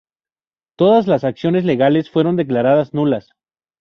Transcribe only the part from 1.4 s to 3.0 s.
legales fueron declaradas